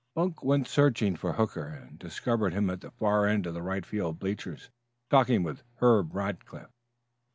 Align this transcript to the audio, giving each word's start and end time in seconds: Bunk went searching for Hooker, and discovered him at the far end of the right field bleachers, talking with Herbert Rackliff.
Bunk 0.15 0.43
went 0.43 0.67
searching 0.67 1.15
for 1.15 1.33
Hooker, 1.33 1.67
and 1.67 1.99
discovered 1.99 2.53
him 2.53 2.71
at 2.71 2.81
the 2.81 2.89
far 2.89 3.27
end 3.27 3.45
of 3.45 3.53
the 3.53 3.61
right 3.61 3.85
field 3.85 4.17
bleachers, 4.17 4.71
talking 5.11 5.43
with 5.43 5.61
Herbert 5.75 6.11
Rackliff. 6.15 6.71